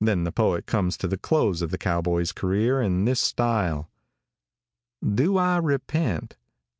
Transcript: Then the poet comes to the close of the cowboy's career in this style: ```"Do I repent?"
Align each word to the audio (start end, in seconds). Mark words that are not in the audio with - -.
Then 0.00 0.24
the 0.24 0.32
poet 0.32 0.66
comes 0.66 0.96
to 0.96 1.06
the 1.06 1.16
close 1.16 1.62
of 1.62 1.70
the 1.70 1.78
cowboy's 1.78 2.32
career 2.32 2.82
in 2.82 3.04
this 3.04 3.20
style: 3.20 3.88
```"Do 5.04 5.36
I 5.38 5.58
repent?" 5.58 6.36